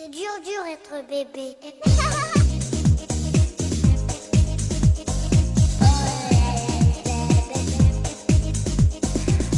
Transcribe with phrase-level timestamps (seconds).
[0.00, 1.56] C'est dur, dur être bébé.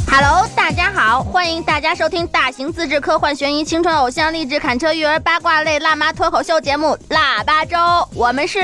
[0.09, 7.77] Hello，大家好，欢迎大家收听大型自制科幻悬疑青春偶像励志砍车育儿八卦类辣妈脱口秀节目《腊八粥》，
[8.15, 8.61] 我们是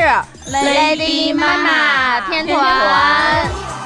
[0.47, 3.76] Lady 妈妈天团。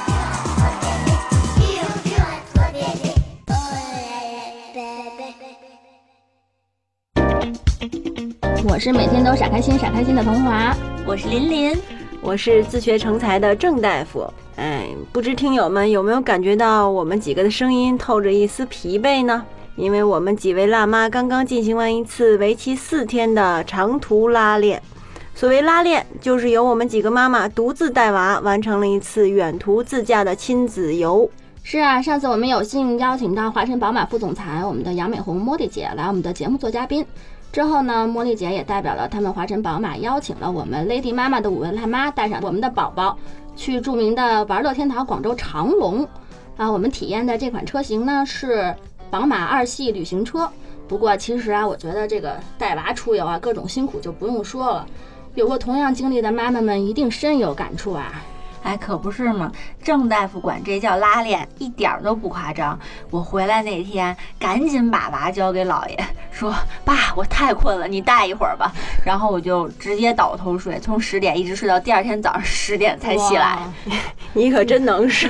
[8.72, 10.74] 我是每天都傻开心傻开心的童华。
[11.06, 11.78] 我是琳琳，
[12.22, 14.26] 我是自学成才的郑大夫。
[14.56, 19.44] 哎，不知听友们有没有感觉到我们几个的声音透着一丝疲惫呢？
[19.76, 24.82] 因为我们几位辣妈刚刚进行完一次为期四天的长途拉练。
[25.34, 31.30] 所谓拉练，就是由我们几个妈妈独自带娃完成了一次远途自驾的亲子游。
[31.62, 37.04] 是啊，上次我们有幸邀请到华晨宝马副总裁我们的杨美红茉莉姐来我们的节目做嘉宾。
[37.52, 43.18] 之后呢，茉莉姐也代表了他们华晨宝马，邀请了我们 Lady 妈妈的五位辣妈，带上我们的宝宝，
[43.54, 46.08] 去著名的玩乐天堂广州长隆。
[46.56, 48.74] 啊，我们体验的这款车型呢是
[49.10, 50.50] 宝马二系旅行车。
[50.88, 54.86] 不过其实啊，我觉得这个带娃出游啊，各种辛苦就不用说了。
[55.34, 58.22] 有过同样经历的妈妈们一定深有感触啊。
[58.62, 59.50] 哎，可不是嘛！
[59.82, 62.78] 郑大夫管这叫拉练，一点儿都不夸张。
[63.10, 65.98] 我回来那天，赶紧把娃交给姥爷，
[66.30, 66.54] 说
[66.84, 68.72] ：“爸，我太困了，你带一会儿吧。”
[69.04, 73.58] 然后我就直接倒头睡，从十点一直睡到第二天早上十点才起来。
[74.32, 75.28] 你可真能睡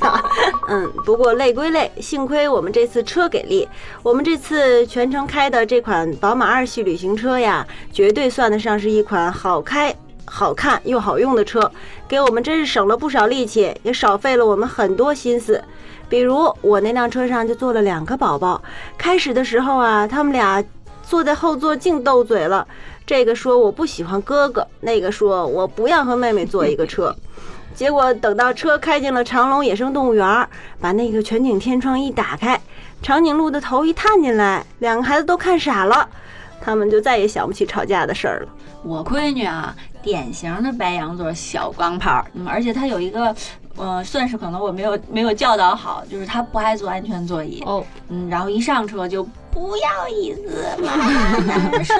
[0.00, 0.22] 呀！
[0.68, 3.66] 嗯，不过累归累，幸亏我们这次车给力。
[4.02, 9.94] 我们这次全程开的这款宝马二系旅行车呀，绝对算得上是一款好开、
[10.26, 11.70] 好看又好用的车，
[12.08, 15.62] 给我们真是省了不少力气，也少费了我们很多心思。
[16.08, 18.60] 比如我那辆车上就坐了两个宝宝，
[18.98, 20.62] 开始的时候啊，他们俩
[21.02, 22.66] 坐在后座净斗嘴了。
[23.06, 27.14] 这个说我不喜欢哥哥，那个说我不要和妹妹坐一个车。
[27.74, 30.48] 结果等到车开进了长隆野生动物园儿，
[30.80, 32.60] 把那个全景天窗一打开，
[33.02, 36.08] 长颈鹿的头一探进来，两个孩子都看傻了，
[36.60, 38.48] 他们就再也想不起吵架的事儿了。
[38.84, 39.74] 我闺女啊，
[40.04, 43.34] 典型的白羊座小钢炮，嗯，而且他有一个，
[43.76, 51.94] 呃，算是可能我没有没有教导好，就是他不爱坐安全座椅，哦，嗯，然后一上车就不要椅子，妈妈难受。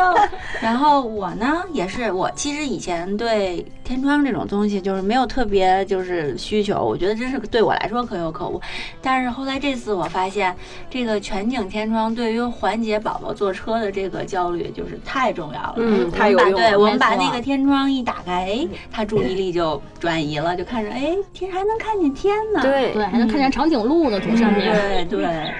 [0.60, 8.60] 然后我呢，也是我其实以前对天窗这种东西就是没有特别就是需求，我觉得真是对我来说可有可无。
[9.00, 10.54] 但是后来这次我发现，
[10.91, 15.75] 这个全景天窗对于缓解宝宝坐车的这个焦虑就是太重要了。
[15.76, 22.60] 嗯太有用了对，我们把那个天窗一打开，哎，他注意力就转移了，就看着哎天还能看见天呢。
[22.62, 24.72] 对对，还能看见长颈鹿呢，从上面。
[24.72, 25.54] 对对，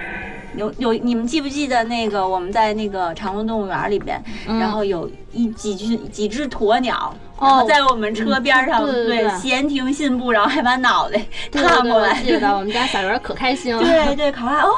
[0.57, 11.19] 有有，你们记不记得那个我们在那个长隆动物园里边，嗯然后有一几只几只鸵鸟，哦然后在我们车边上，嗯对对对闲庭信步，然后还把脑袋
[11.51, 12.11] 对对对，探过来。
[12.11, 13.83] 我记得我们家小圆可开心了。
[13.85, 14.71] 对对，考拉哦，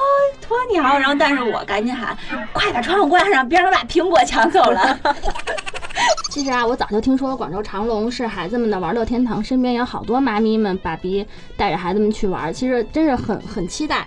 [0.42, 2.16] 鸵鸟，然后但是我赶紧喊，
[2.53, 4.98] 快把窗户关上，别让他把苹果抢走了。
[6.31, 11.26] 其实啊，我早就听说广州长隆是孩子们的玩乐天堂，身边有好多妈咪们、爸比
[11.56, 14.06] 带着孩子们去玩，其实真是很很期待。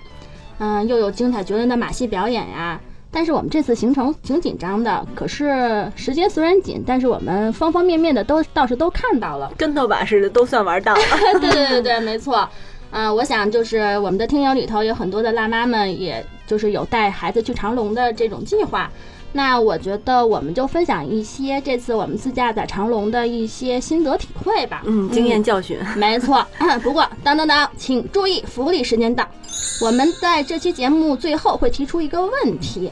[0.59, 2.79] 嗯，又有精彩绝伦的马戏表演呀。
[3.11, 9.51] 但是我们这次行程挺紧张的，可是时间虽然紧，但是我们方方面面的都倒是都看到了。
[9.57, 11.01] 跟头把似的都算玩到了。
[11.41, 12.47] 对对对对，没错。
[12.91, 18.91] 嗯、我想就是我们的听友里头有很多的辣妈们，也就是有带孩子去长隆的这种计划。
[19.31, 24.81] 那我觉得我们就分享一些这次我们自驾在长隆的一些心得体会吧。
[24.85, 25.77] 嗯，经验教训。
[25.95, 26.45] 没错。
[26.81, 29.27] 不过，当当当，请注意，福利时间到。
[29.81, 32.91] 我们在这期节目最后会提出一个问题，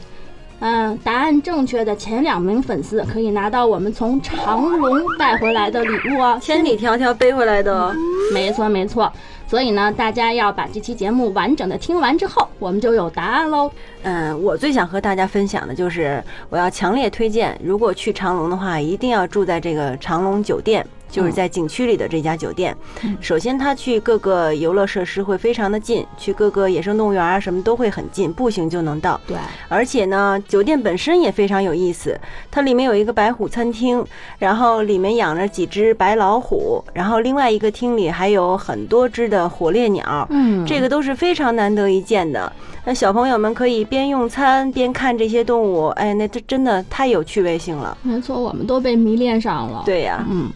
[1.04, 7.94] 答案正确的前两名粉丝可以拿到我们从长隆带回来的礼物哦， 千里迢迢背回来的哦。
[8.32, 9.10] 没错没错，
[9.46, 13.70] 所以呢，大家要把这期节目完整的听完之后，我们就有答案喽。
[14.02, 20.84] 嗯，我最想和大家分享的就是，我要强烈推荐，如果去长隆的话，一定要住在这个长隆酒店。
[21.10, 22.76] 就是在景区里的这家酒店，
[23.20, 29.20] 首先它去各个游乐设施会非常的近，去各个野生动物园啊什么都会很近，步行就能到。
[29.26, 29.36] 对，
[29.68, 32.18] 而且呢，酒店本身也非常有意思，
[32.50, 34.04] 它里面有一个白虎餐厅，
[34.38, 42.52] 然后里面养着几只白老虎，然后另外一个厅里还有很多只的火烈鸟，嗯这个都是非常难得一见的。
[42.84, 47.96] 那小朋友们可以边用餐边看这些动物，哎，那这真的太有趣味性了。
[48.02, 50.50] 没错，我们都被迷恋上了。，对呀、嗯，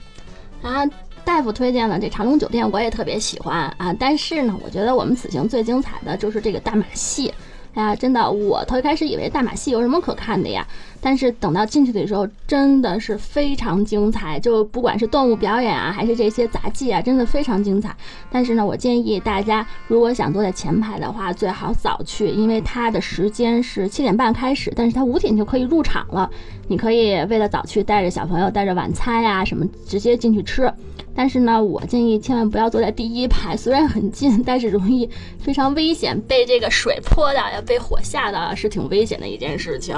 [0.63, 0.89] 啊。
[1.25, 7.33] 大夫推荐的这长隆酒店我也特别喜欢啊，但是呢，我觉得我们此行最精彩的就是这个大马戏。
[7.75, 10.67] 哎呀，真的，我头一开始以为大马戏有什么可看的呀，
[11.01, 14.39] 但是等到进去的时候，真的是非常精彩。
[14.39, 17.97] 就不管是动物表演啊，还是这些杂技啊，真的非常精彩。
[18.31, 26.31] 但是呢，我建议大家如果想坐在前排的话，最好早去，因为它的时间是七点半开始，但是它五点就可以入场了。
[26.69, 30.71] 你可以为了早去，带着小朋友带着晚餐呀、什么直接进去吃。
[31.15, 39.97] 但是呢，我建议千万不要坐在第一排，虽然很近， 但是容易非常危险，被这个水泼的，要，被火吓的，是挺危险的一件事情。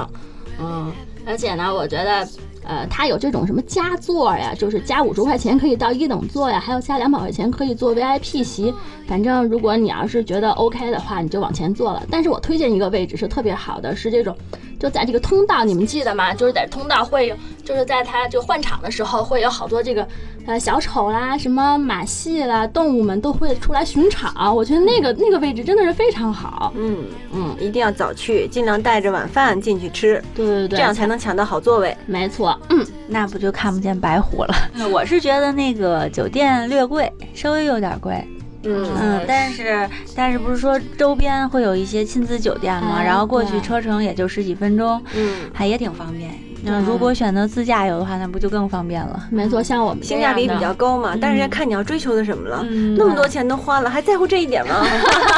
[0.59, 0.91] 嗯，
[1.25, 2.27] 而且呢，我觉得。
[2.67, 8.73] 呃，它有这种什么加座呀，就是加五十块钱可以到一等座呀，还有加两百块钱可以坐 VIP 席。
[9.07, 12.01] 反正如果你要是觉得 OK 的话，你就往前坐了。
[12.09, 14.35] 但是我推荐一个位置是特别好的，是这种，
[14.79, 16.33] 就在这个通道，你们记得吗？
[16.33, 20.07] 就是在通道会有，就是在它就换场的时候会有好多这个
[20.47, 24.55] 呃小丑啦、什么马戏啦、动物们都会出来巡场。
[24.55, 26.73] 我觉得那个那个位置真的是非常好。
[26.75, 31.95] 嗯嗯，一定要早去，尽量带着晚饭进去吃，对对对，这样才能抢到好座位。
[32.07, 32.54] 没错。
[32.69, 34.55] 嗯，那不就看不见白虎了？
[34.91, 38.23] 我是觉得那个酒店略贵，稍微有点贵。
[38.67, 42.95] 嗯嗯，但是但是不是说周边会有一些亲子酒店吗？
[42.97, 46.31] 哎然后过去车程也就十几分钟，嗯，还也挺方便。
[46.67, 49.27] 那如果选择自驾游的话，那不就更方便了？
[49.29, 54.83] 没错，像我们性价比比较高嘛，但是人家看你要追求的什么了，嗯那么多钱都花了，还在乎这一点吗？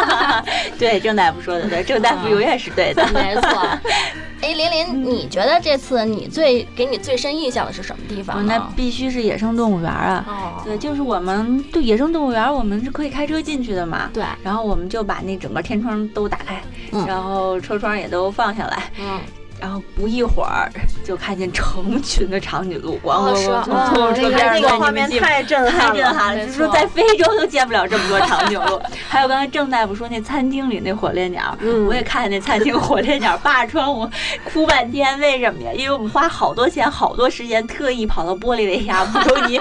[0.79, 3.05] 对，郑大夫说的对，郑大夫永远是对的。
[3.13, 3.41] 没错。
[4.47, 8.53] 哎，琳琳，你觉得这次你最给你最深印象的是什么地哦方呢？
[8.55, 10.23] 那必须是野生动物园啊！
[10.25, 14.09] 哦，对，就是我们对野生动物园，我们是可以开车进去的嘛。
[14.13, 16.63] 对，然后我们就把那整个天窗都打开，
[16.93, 19.19] 嗯然后车窗也都放下来，嗯，
[19.59, 20.71] 然后不一会儿
[21.03, 24.91] 就看见成群的长颈鹿，咣咣是啊咣从我车边那个画？
[24.91, 25.95] 面太震太撼了。
[25.95, 26.45] 震撼了！
[26.45, 28.79] 没就是说在非洲都见不了这么多长颈鹿。
[29.07, 34.09] 还有刚才郑大夫说那餐厅里那火烈鸟，嗯我也看见那餐厅火烈鸟扒着窗户
[34.45, 35.71] 哭半天，为什么呀？
[35.73, 39.59] 因为我们花好多钱、好多时间，特意跑到玻利维亚布尤尼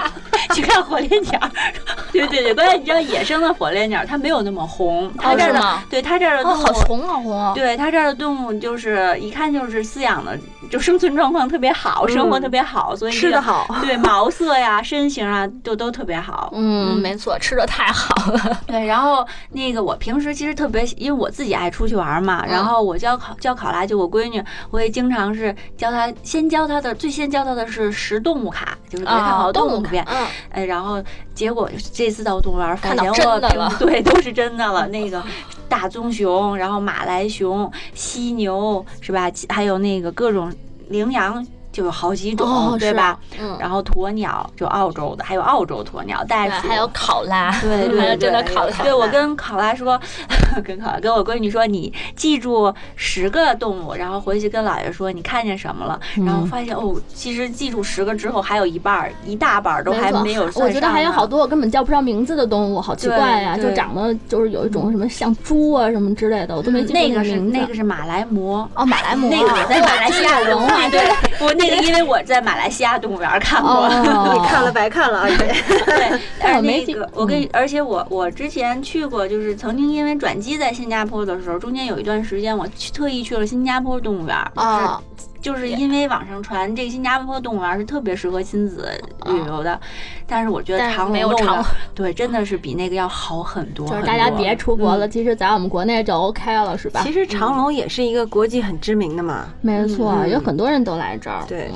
[0.53, 1.39] 去看火烈鸟。
[2.11, 7.53] 对对对，关键你知道野生的火烈鸟它没有那么红，它这儿的、是吗对它这儿的哦，动物、好红好红。
[7.53, 10.37] 对它这儿的动物就是一看就是饲养的，
[10.69, 16.49] 就生存状况特别好，嗯生活特别好，所以这个吃的好，对毛色呀、身形啊，就都特别好。
[16.53, 18.61] 嗯，嗯没错，吃的太好了。
[18.65, 31.03] 对，然后那个我平时其实特别，因为我自己爱出去玩嘛，然后我教考教考拉，就我闺女，我也经常是教她，先教她的，最先教她的是识动物卡，就是别看好动物片，嗯，哎，然后
[31.33, 35.23] 结果这次到动物园发现我真的了 对，都是真的了，那个
[35.69, 39.31] 大棕熊，然后马来熊、犀牛是吧？
[39.49, 40.51] 还有那个各种
[40.89, 41.45] 羚羊。
[41.77, 43.19] 就有好几种，哦对吧？
[43.39, 48.71] 嗯，然后鸵鸟就澳洲的，还有澳洲鸵鸟、袋对，鼠，还有考拉，对 对还有真的对考拉。
[48.81, 49.99] 对我跟考拉说，
[50.65, 63.53] 跟考拉跟我闺女说，你记住十个动物，然后回去跟姥爷说你看见什么了，然后嗯发现哦，其实记住十个之后，还有一半儿一大半儿都还没有我觉得还有好多我根本叫不上名字的动物，好奇怪呀！
[63.55, 67.37] 对对就长得就是有一种什么像猪啊什么之类的，我都没记住那个是。
[67.37, 68.67] 那个是马来貘。
[68.73, 71.01] 哦，马来貘，那个在马来西亚文化，对，
[71.39, 75.37] 我那个因为我在马来西亚动物园看过，哦， 你看了白看了， 而且
[75.85, 85.01] 对，但而我没记那个我跟而且我我之前去过，就是曾经因为转机在新加坡的时候，中间有一段时间我去特意去了新加坡动物园儿，啊，
[85.41, 88.89] 就是因为网上传这个新加坡动物园是特别适合亲子
[89.25, 89.79] 旅游的，
[90.25, 93.87] 但是我觉得长没有长隆动物对真的是比那个要好很多。
[93.87, 97.13] 就是大家别出国了，嗯其实在我们国内就 OK 了，是吧其？
[97.13, 99.47] 实长隆也是一个国际很知名的嘛。
[99.61, 101.43] 没错，嗯有很多人都来这儿。
[101.47, 101.71] 对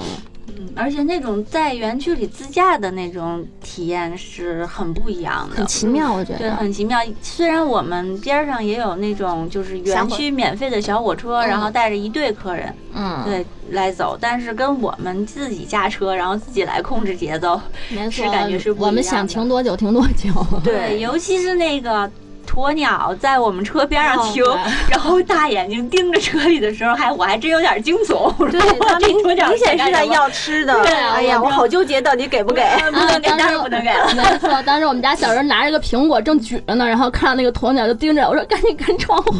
[0.48, 5.65] 嗯嗯而且那种在园区里自驾的那种体验是很不一样的很。
[5.67, 6.55] 奇妙，我觉得对，得。
[6.55, 7.00] 很奇妙。
[7.21, 20.29] 虽然我们边儿上也有那种就是园区免费的小火车，嗯然后带着一队客人，嗯，对来走，但是跟我们自己驾车，然后自己来控制节奏，没错，是感觉是不一样我们想停多久停多久。
[20.63, 22.10] 对 尤其是那个。
[22.51, 28.29] 鸵鸟在我们车边上停，哦 然后大眼睛盯着车里的时候，还我还真有点惊悚。
[28.51, 30.74] 对， 他明明显是在要吃的。
[30.84, 32.62] 对啊哎呀，我我好纠结，到底给不给？
[32.91, 34.13] 不能给， 当然不能给了。
[34.15, 39.34] 没错，当时我们家小人拿着个苹果正举着呢，然后看到那个鸵鸟就盯着我说：“赶紧关窗户。”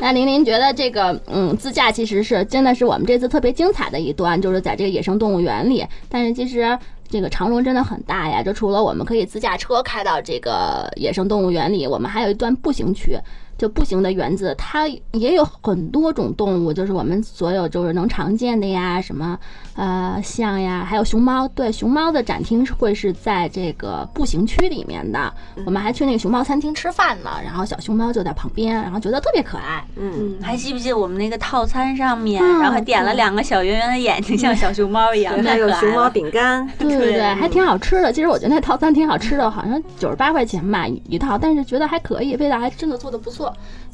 [0.00, 5.84] 那玲玲觉得这个嗯自驾其实是真的是我们这次特别精彩的一段，就是在这个野生动物园里。
[6.08, 13.18] 但是其实这个长隆真的很大呀，就除了我们可以自驾车开到这个野生动物园里，我们还有一段步行区。
[13.58, 19.38] 就步行的园子，它也有很多种动物，就是我们所有就是能常见的呀，什么
[19.74, 21.46] 呃象呀，还有熊猫。
[21.48, 25.32] 对，熊猫的展厅会是在这个步行区里面的。
[25.64, 29.84] 我们还去那个熊猫餐厅吃饭呢，然后小熊猫就在旁边，然后觉得特别可爱。
[29.96, 36.10] 嗯，嗯，还记不记得我们那个套餐上面，嗯然后还点了两个小圆圆的眼睛，像小熊猫一样，对，还太可爱有熊猫。
[36.10, 38.12] 饼干，对对对，还挺好吃的。
[38.12, 43.45] 其实我觉得那套餐挺好吃的，好像九十八块钱吧一套，但是觉得还可以，味道还真的做的不错。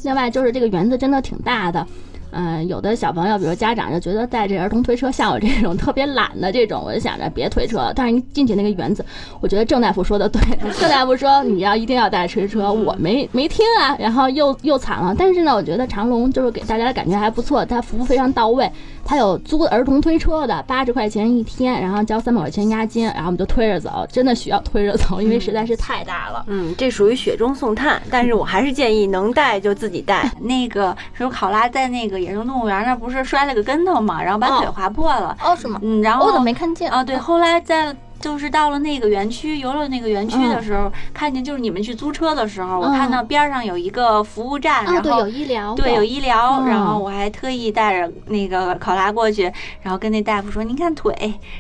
[0.02, 1.86] 另外就是这个园子真的挺大的。
[2.32, 7.92] 嗯，有的小朋友，比如家长就觉得带这儿童推车，像我这种特别懒的这种，我就想着别推车了。
[7.94, 9.04] 但是一进去那个园子，
[9.40, 10.40] 我觉得郑大夫说的对，
[10.80, 15.14] 郑大夫说你要一定要带推车，我没没听啊，然后又又惨了。
[15.16, 18.70] 但是呢，我觉得长隆就是给大家的感觉还不错，它服务非常到位，
[19.04, 26.44] 它有租儿童推车的，八十块钱一天，然后交三百块钱押金，然后我们就推着走，真的需要推着走，因为实在是太大了。
[26.48, 30.30] 嗯，这属于雪中送炭，但是我还是建议能带就自己带。
[30.40, 35.36] 那个时候考拉在那个野生动物园那不是摔了个跟头嘛，然后把腿划破了。
[35.44, 35.78] 哦，是吗？
[35.82, 36.90] 嗯，然后我怎么没看见？
[36.90, 49.52] 啊，对，后来在就是到了那个园区游乐那个园区的嗯时候，看见就是你们去租车的时候，我嗯看到边上有一个服务站，啊，对，然后有医疗，对，有医疗，嗯然后我还特意带着那个考拉过去，
[49.82, 51.12] 然后跟那大夫说：“您看腿。”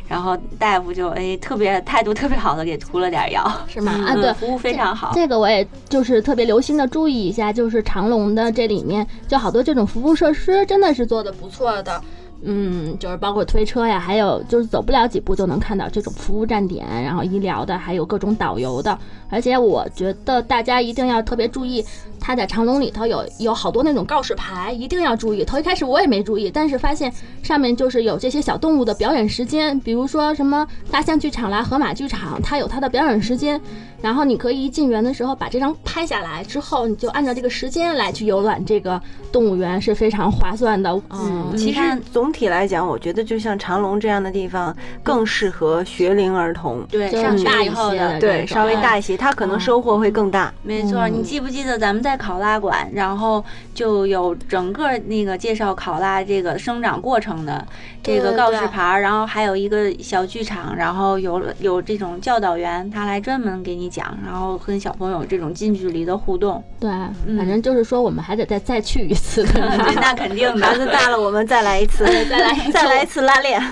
[0.08, 3.92] 然后大夫就哎特别态度特别好的给涂了点药， 是吗？
[3.92, 5.10] 啊，嗯对，服务非常好。
[5.12, 12.00] 这个我也就是特别留心的注意一下，就是长隆的这里面就好多这种服务设施真的是做的不错的。
[12.44, 18.98] 嗯，就是包括推车呀，还有就是走不了几步就能看到这种服务站点，然后医疗的，还有各种导游的。
[19.32, 21.82] 而且我觉得大家一定要特别注意，
[22.20, 25.42] 它在长隆里头有有好多那种告示牌，一定要注意。
[25.42, 27.10] 头一开始我也没注意，但是发现
[27.42, 33.58] 上面就是有这些小动物的表演时间，比如说什么大象剧场啦、河马剧场，它有它的表演时间。
[34.02, 40.90] 然后你可以一进园的时候把这张拍下来，之后你就按照这个时间来去游览这个动物园，是非常划算的。
[41.10, 41.80] 嗯，其实
[42.12, 46.82] 总体来讲，我觉得就像长隆这样的地方，更适合学龄儿童。
[46.90, 50.52] 对，就是上学大一以后的对，稍微大一些，他可能收获会更大。
[50.62, 57.64] 没错，嗯你记不记得咱们在考拉馆，然后就有整个那个介绍考拉这个生长过程的
[58.02, 66.62] 这个告示牌儿，然后还有一个小剧场，然后有有这种教导员，他来专门给你讲，然后跟小朋友这种近距离的互动。
[66.80, 66.90] 对，
[67.36, 69.60] 反正就是说我们还得再再去一次的。
[70.02, 73.62] 那肯定的 孩子大了，我们再来一次， 再来再来一次拉练。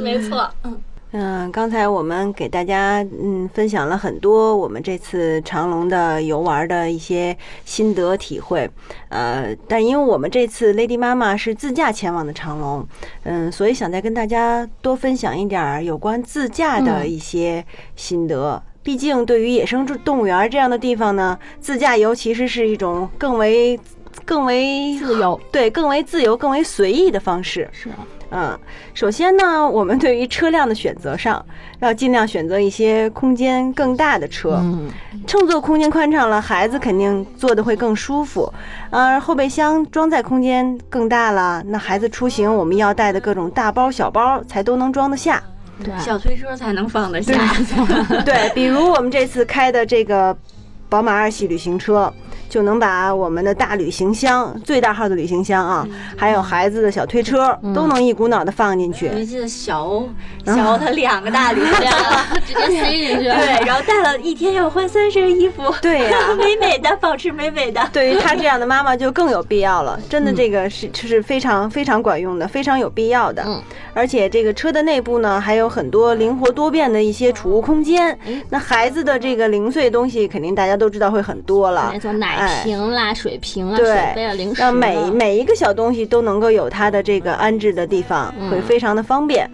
[0.00, 0.74] 没错，嗯，
[1.12, 7.34] 嗯，刚才我们给大家嗯分享了很多我们这次长隆的游玩的一些
[7.64, 8.68] 心得体会，
[9.08, 12.86] 呃，但因为我们这次 Lady 妈妈是自驾前往的长隆，
[13.22, 18.62] 嗯，所以想再跟大家多分享一点儿有关自驾的嗯一些心得。
[18.82, 23.78] 毕竟，对于野生动物园这样的地方呢，自驾游其实是一种更为、
[24.24, 27.68] 更为自由对更为自由、更为随意的方式。
[27.72, 27.88] 是
[28.30, 28.58] 嗯，
[28.92, 31.44] 首先呢，我们对于车辆的选择上，
[31.78, 34.58] 要尽量选择一些空间更大的车。
[34.60, 34.90] 嗯，
[35.28, 38.52] 乘坐空间宽敞了，孩子肯定坐的会更舒服。
[38.90, 45.40] 而后备箱装载空间更大了，那孩子出行我们要带的各种大包小包才都能装得下。
[45.84, 47.32] 对，小推车才能放得下。
[48.26, 50.36] 对，比如我们这次开的这个
[50.88, 52.12] 宝马二系旅行车，
[52.48, 55.86] 就能把我们的大旅行箱、最大号的旅行箱啊，
[56.16, 59.06] 还有孩子的小推车，都能一股脑的放进去。
[59.06, 60.08] 尤其是小欧，
[60.44, 61.92] 小欧他两个大旅行箱，
[62.34, 62.35] 直
[62.68, 63.24] 接塞进去。
[63.28, 67.80] 对，然后带了一天要换三身衣服，对呀 美美的，保持美美的。
[67.92, 73.42] 对于她这样的妈妈就更有必要了，真的这个是是非常非常管用的，非常有必要的。
[73.46, 73.62] 嗯，
[73.94, 78.16] 而且这个车的内部呢，还有很多灵活多变的一些储物空间。
[78.48, 81.98] 那孩子的这个零碎东西，肯定大家都知道会很多了没。
[81.98, 89.48] 错，奶瓶啦、水瓶啦、对水杯啊、零食啊，让每每一个小东西都能够有它的这个安置的地方，嗯会非常的方便。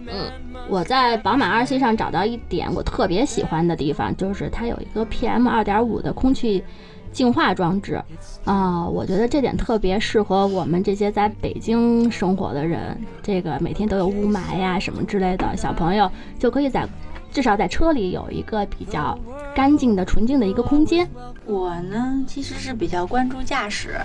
[0.69, 6.63] 我在宝马二系上找到一点我特别喜欢的地方，就是它有一个 PM 二点五的空气
[7.11, 8.01] 净化装置
[8.45, 12.99] 啊、我觉得这点特别适合我们这些在北京生活的人。
[13.21, 16.87] 这个每天都有雾霾呀什么之类的，小朋友就可以在
[17.31, 19.17] 至少在车里有一个比较
[19.55, 21.07] 干净的、纯净的一个空间。
[21.45, 23.95] 我呢，其实是比较关注驾驶，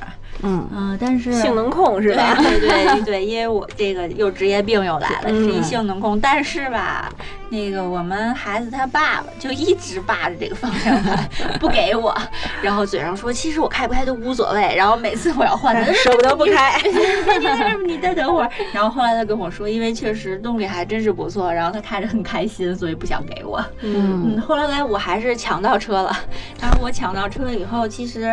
[0.42, 2.35] 嗯，嗯、但是性能控是吧？
[2.38, 6.21] 对对对对，因为我这个又职业病又来了，嗯是一性能控。
[6.21, 7.09] 但是吧，
[7.49, 11.28] 那个我们孩子他爸爸就一直霸着这个方向盘
[11.61, 12.16] 不给我，
[12.61, 16.80] 然后嘴上说其实我开不开都无所谓，然后每次我要换他，舍不得不开。
[17.87, 18.50] 你再等会儿。
[18.73, 23.64] 然后后来他跟我说，因为确实动力还真是不错，然后他开着很开心，所以不想给我。
[23.83, 26.16] 嗯嗯，后来来我还是抢到车了，
[26.61, 28.32] 然后我抢到了车以后，其实，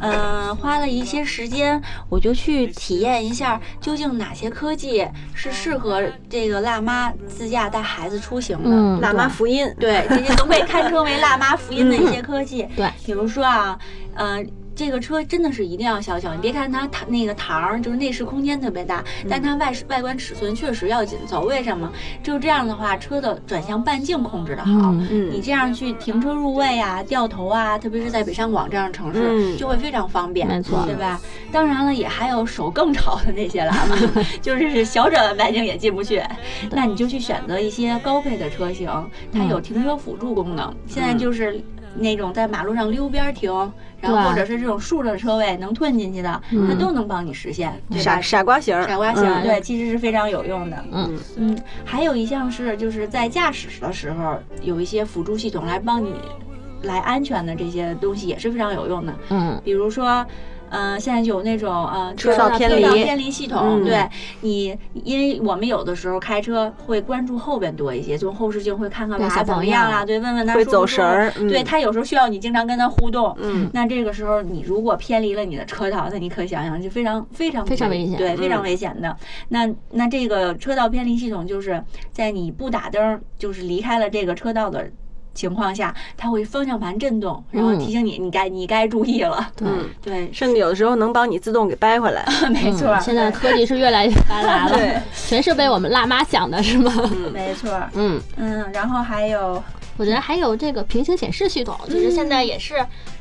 [0.00, 8.70] 嗯、花了一些时间，我就去体验一下，究竟哪些科技是适合这个辣妈自驾带孩子出行的。
[8.70, 12.68] 嗯，辣妈福音，对，这些都被堪称为辣妈福音的一些科技。
[12.76, 13.78] 对，比如说啊，
[14.14, 14.44] 呃，
[14.76, 16.34] 这个车真的是一定要小巧。
[16.34, 21.40] 你别看它它那个堂儿就是内饰空间特别大，但它外外观尺寸确实要紧凑。
[21.40, 21.90] 为什么？
[22.22, 24.92] 就这样的话，车的转向半径控制的好。
[24.92, 31.18] 你这样去停车入位啊、掉头啊，特别是在北上广这样的城市，嗯就会非常方便，没错对吧？
[31.50, 33.96] 当然了，也还有手更潮的那些喇嘛，
[34.42, 36.22] 就是小转弯半径也进不去，
[36.70, 38.90] 那你就去选择一些高配的车型，
[39.32, 40.74] 它有停车辅助功能。
[40.86, 41.58] 现在就是
[41.94, 43.50] 那种在马路上溜边停，
[44.00, 48.20] 然后或者是这种竖着车位能吞进去的，嗯它都能帮你实现，对傻吧？
[48.20, 50.84] 傻瓜型儿，傻瓜型，嗯对，其实是非常有用的。
[50.92, 56.14] 嗯嗯，还有一项是就是在驾驶的时候有一些辅助系统来帮你
[56.82, 60.24] 来安全的这些东西也是非常有用的，嗯比如说。
[60.68, 63.84] 呃，现在就有那种呃车道偏离系统，嗯。
[63.84, 64.08] 对
[64.40, 71.48] 你，因为我们有的时候开车会关注后边多一些，从后视镜会看看娃怎对小朋友么样啊，对，问问他会走神儿嗯。
[71.48, 73.70] 对他有时候需要你经常跟他互动，嗯。
[73.74, 78.64] 那这个时候你如果偏离了你的车道，那你可想想就非常非常非常危险对，非常嗯。
[78.64, 79.16] 危险的。
[79.48, 81.82] 那那这个车道偏离系统就是
[82.12, 84.90] 在你不打灯，就是离开了这个车道的
[85.36, 87.78] 情况下，它会方向盘震动，然后嗯。
[87.78, 89.48] 提醒你你该你该注意了。
[89.54, 89.68] 对。
[89.68, 92.26] 嗯，对，甚至有的时候能帮你自动给掰回来。
[92.50, 92.98] 没错。
[93.00, 96.90] 现在科技是越来越发达了，对，全是为我们辣妈想的，是吗？
[97.32, 97.70] 没错。
[97.70, 99.62] 儿，嗯，嗯，然后还有
[99.98, 102.74] 我觉得还有这个平行显示系统，就是现在也是，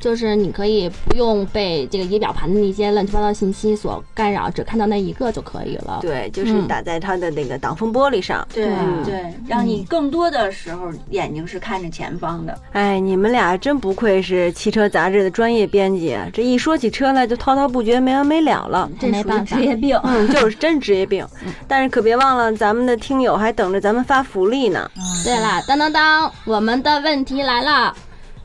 [0.05, 5.97] 就是你可以不用被这个仪表盘的那些乱七八糟信息所干扰，只看到那一个就可以了。
[5.99, 8.47] 对，就是嗯打在它的那个挡风玻璃上。
[8.53, 12.55] 对嗯对，让你更多的时候眼睛是看着前方的。
[12.73, 18.87] 哎，你们俩真不愧是汽车杂志的专业编辑，这一说起车来就滔滔不绝，没完没了了。
[18.99, 19.65] 这没办法职。
[19.65, 19.99] 业病。
[20.03, 21.25] 嗯，就是真职业病。
[21.67, 24.87] 但是可别忘了，咱们的听友还等着咱们发福利呢。
[25.23, 27.95] 对了，当当当，我们的问题来了。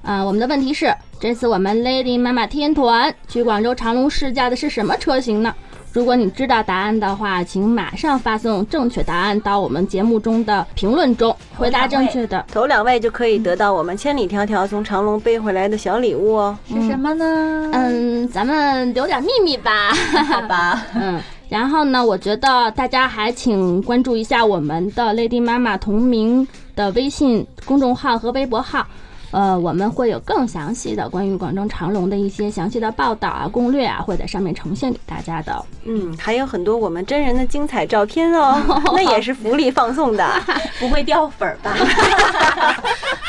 [0.02, 5.54] 啊、我们的问题是：这次我们 Lady 妈妈天团去广州长隆试驾的是什么车型呢？
[5.92, 11.34] 如果你知道答案的话，请马上发送正确答案到我们节目中的评论中。
[11.56, 16.56] 回答正确的，头两位就可以得到我们千里迢迢从长隆背回来的小礼物哦。
[16.68, 17.70] 是什么呢？
[17.72, 19.92] 嗯，咱们留点秘密吧。
[20.28, 20.86] 好吧。
[20.94, 26.46] 嗯，然后呢，我觉得大家还请关注一下我们的 Lady 妈妈同名
[26.76, 28.86] 的微信公众号和微博号。
[29.32, 35.64] 呃，我们会有更详细的关于广州长隆的一些详细的报道啊、攻略啊，会在上面呈现给大家的。
[35.84, 38.60] 嗯，还有很多我们真人的精彩照片哦，
[38.94, 40.28] 那也是福利放送的。
[40.80, 41.76] 不会掉粉儿吧？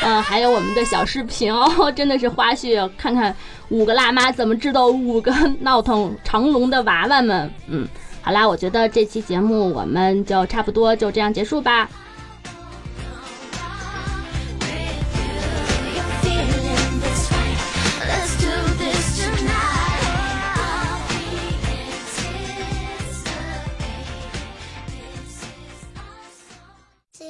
[0.04, 3.34] 嗯、 还有我们的小视频哦，真的是花絮，看看
[3.68, 7.48] 五个辣妈怎么知道五个闹腾长隆的娃娃们。
[7.68, 7.86] 嗯，
[8.22, 11.88] 好啦，我觉得这期节目我们就差不多就这样结束吧。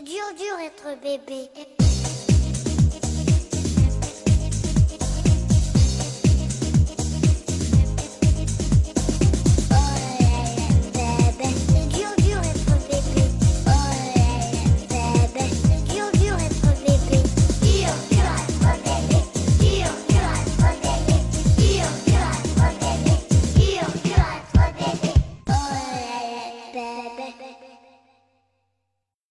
[0.04, 1.81] Dur, dur être bébé.